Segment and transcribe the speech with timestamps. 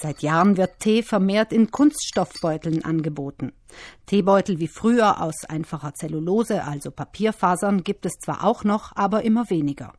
[0.00, 3.52] Seit Jahren wird Tee vermehrt in Kunststoffbeuteln angeboten.
[4.06, 9.50] Teebeutel wie früher aus einfacher Zellulose, also Papierfasern, gibt es zwar auch noch, aber immer
[9.50, 9.92] weniger.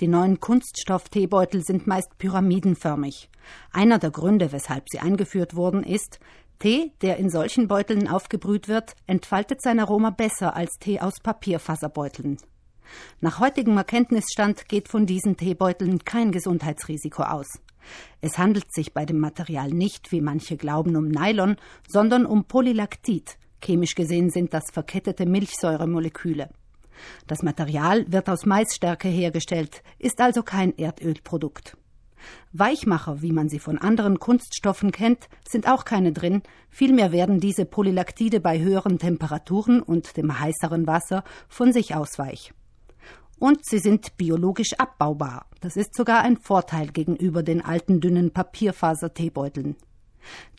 [0.00, 3.30] Die neuen Kunststoff-Teebeutel sind meist pyramidenförmig.
[3.70, 6.18] Einer der Gründe, weshalb sie eingeführt wurden, ist,
[6.58, 12.38] Tee, der in solchen Beuteln aufgebrüht wird, entfaltet sein Aroma besser als Tee aus Papierfaserbeuteln.
[13.20, 17.46] Nach heutigem Erkenntnisstand geht von diesen Teebeuteln kein Gesundheitsrisiko aus.
[18.20, 23.38] Es handelt sich bei dem Material nicht, wie manche glauben, um Nylon, sondern um Polylactit.
[23.60, 26.50] Chemisch gesehen sind das verkettete Milchsäuremoleküle.
[27.26, 31.76] Das Material wird aus Maisstärke hergestellt, ist also kein Erdölprodukt.
[32.52, 37.64] Weichmacher, wie man sie von anderen Kunststoffen kennt, sind auch keine drin, vielmehr werden diese
[37.64, 42.52] Polylaktide bei höheren Temperaturen und dem heißeren Wasser von sich aus weich.
[43.38, 45.46] Und sie sind biologisch abbaubar.
[45.60, 49.76] Das ist sogar ein Vorteil gegenüber den alten dünnen Papierfaser-Teebeuteln.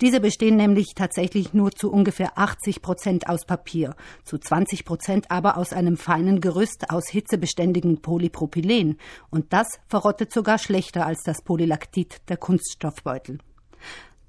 [0.01, 5.57] Diese bestehen nämlich tatsächlich nur zu ungefähr 80 Prozent aus Papier, zu 20 Prozent aber
[5.57, 8.97] aus einem feinen Gerüst aus hitzebeständigem Polypropylen.
[9.29, 13.39] Und das verrottet sogar schlechter als das Polylaktit der Kunststoffbeutel.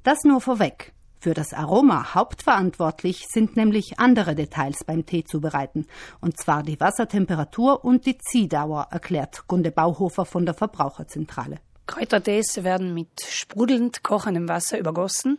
[0.03, 0.93] Das nur vorweg.
[1.23, 5.87] Für das Aroma hauptverantwortlich sind nämlich andere Details beim Tee zubereiten,
[6.23, 11.59] und zwar die Wassertemperatur und die Ziehdauer, erklärt Gunde Bauhofer von der Verbraucherzentrale.
[11.87, 15.37] Kräutertees werden mit sprudelnd kochendem Wasser übergossen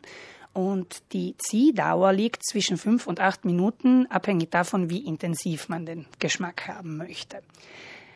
[0.53, 6.05] und die Ziehdauer liegt zwischen fünf und acht Minuten, abhängig davon, wie intensiv man den
[6.19, 7.41] Geschmack haben möchte.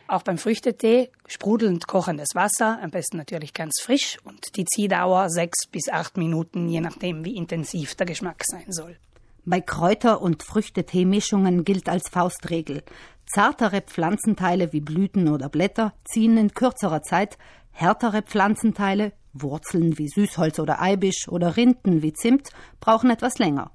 [0.08, 5.66] Auch beim Früchtetee sprudelnd kochendes Wasser, am besten natürlich ganz frisch und die Ziehdauer sechs
[5.66, 8.96] bis acht Minuten, je nachdem, wie intensiv der Geschmack sein soll.
[9.44, 12.82] Bei Kräuter- und Früchteteemischungen gilt als Faustregel.
[13.26, 17.36] Zartere Pflanzenteile wie Blüten oder Blätter ziehen in kürzerer Zeit,
[17.72, 23.70] Härtere Pflanzenteile, Wurzeln wie Süßholz oder Eibisch oder Rinden wie Zimt, brauchen etwas länger.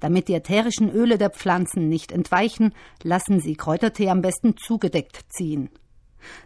[0.00, 5.70] Damit die ätherischen Öle der Pflanzen nicht entweichen, lassen Sie Kräutertee am besten zugedeckt ziehen.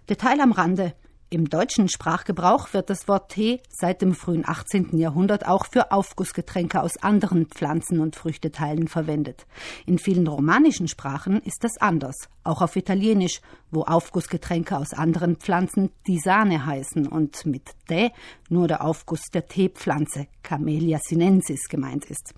[0.09, 0.95] Detail am Rande.
[1.31, 4.97] Im deutschen Sprachgebrauch wird das Wort Tee seit dem frühen 18.
[4.97, 9.47] Jahrhundert auch für Aufgussgetränke aus anderen Pflanzen- und Früchteteilen verwendet.
[9.85, 15.91] In vielen romanischen Sprachen ist das anders, auch auf Italienisch, wo Aufgussgetränke aus anderen Pflanzen
[16.07, 18.11] Tisane heißen und mit Tee
[18.49, 22.33] nur der Aufguss der Teepflanze Camellia sinensis gemeint ist.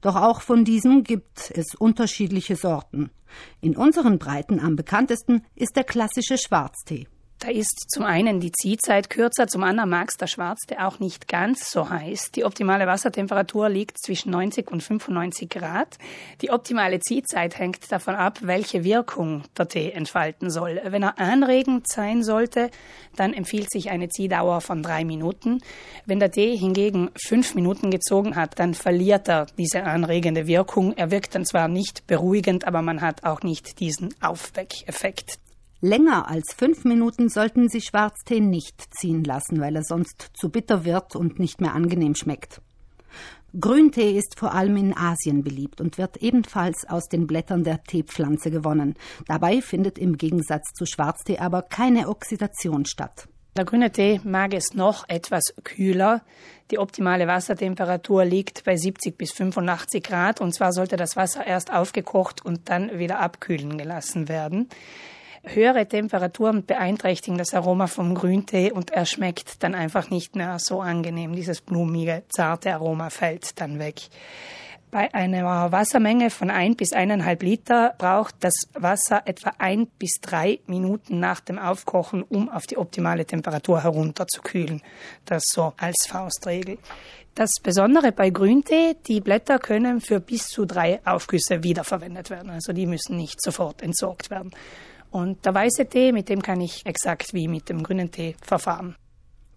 [0.00, 3.10] Doch auch von diesem gibt es unterschiedliche Sorten.
[3.60, 7.06] In unseren Breiten am bekanntesten ist der klassische Schwarztee.
[7.42, 11.26] Da ist zum einen die Ziehzeit kürzer, zum anderen mag es der Schwarze auch nicht
[11.26, 12.30] ganz so heiß.
[12.30, 15.98] Die optimale Wassertemperatur liegt zwischen 90 und 95 Grad.
[16.40, 20.80] Die optimale Ziehzeit hängt davon ab, welche Wirkung der Tee entfalten soll.
[20.84, 22.70] Wenn er anregend sein sollte,
[23.16, 25.62] dann empfiehlt sich eine Ziehdauer von drei Minuten.
[26.06, 30.96] Wenn der Tee hingegen fünf Minuten gezogen hat, dann verliert er diese anregende Wirkung.
[30.96, 35.40] Er wirkt dann zwar nicht beruhigend, aber man hat auch nicht diesen Aufweckeffekt.
[35.84, 40.84] Länger als fünf Minuten sollten Sie Schwarztee nicht ziehen lassen, weil er sonst zu bitter
[40.84, 42.60] wird und nicht mehr angenehm schmeckt.
[43.58, 48.52] Grüntee ist vor allem in Asien beliebt und wird ebenfalls aus den Blättern der Teepflanze
[48.52, 48.94] gewonnen.
[49.26, 53.26] Dabei findet im Gegensatz zu Schwarztee aber keine Oxidation statt.
[53.56, 56.22] Der grüne Tee mag es noch etwas kühler.
[56.70, 61.72] Die optimale Wassertemperatur liegt bei 70 bis 85 Grad und zwar sollte das Wasser erst
[61.72, 64.68] aufgekocht und dann wieder abkühlen gelassen werden.
[65.44, 70.80] Höhere Temperaturen beeinträchtigen das Aroma vom Grüntee und er schmeckt dann einfach nicht mehr so
[70.80, 71.34] angenehm.
[71.34, 74.02] Dieses blumige, zarte Aroma fällt dann weg.
[74.92, 80.60] Bei einer Wassermenge von ein bis eineinhalb Liter braucht das Wasser etwa ein bis drei
[80.66, 84.82] Minuten nach dem Aufkochen, um auf die optimale Temperatur herunterzukühlen.
[85.24, 86.78] Das so als Faustregel.
[87.34, 92.50] Das Besondere bei Grüntee, die Blätter können für bis zu drei Aufgüsse wiederverwendet werden.
[92.50, 94.50] Also die müssen nicht sofort entsorgt werden.
[95.12, 98.96] Und der weiße Tee, mit dem kann ich exakt wie mit dem grünen Tee verfahren.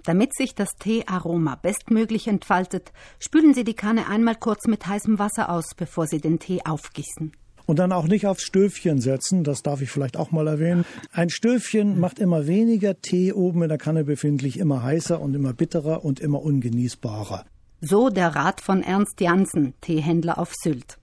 [0.04, 5.50] Damit sich das Teearoma bestmöglich entfaltet, spülen Sie die Kanne einmal kurz mit heißem Wasser
[5.50, 7.32] aus, bevor Sie den Tee aufgießen.
[7.66, 10.86] Und dann auch nicht aufs Stöfchen setzen, das darf ich vielleicht auch mal erwähnen.
[11.14, 15.54] Ein Stöfchen macht immer weniger Tee oben in der Kanne befindlich, immer heißer und immer
[15.54, 17.46] bitterer und immer ungenießbarer.
[17.80, 20.98] So der Rat von Ernst Janssen, Teehändler auf Sylt.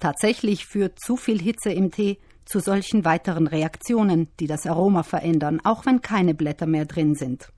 [0.00, 5.60] Tatsächlich führt zu viel Hitze im Tee zu solchen weiteren Reaktionen, die das Aroma verändern,
[5.64, 7.52] auch wenn keine Blätter mehr drin sind.